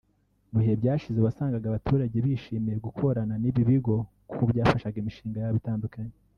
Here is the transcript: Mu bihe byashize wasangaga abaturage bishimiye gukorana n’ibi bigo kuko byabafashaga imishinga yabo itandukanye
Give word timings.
Mu 0.51 0.57
bihe 0.61 0.73
byashize 0.81 1.19
wasangaga 1.21 1.65
abaturage 1.67 2.17
bishimiye 2.25 2.77
gukorana 2.85 3.33
n’ibi 3.41 3.61
bigo 3.69 3.95
kuko 4.29 4.43
byabafashaga 4.49 4.95
imishinga 4.99 5.37
yabo 5.43 5.57
itandukanye 5.63 6.13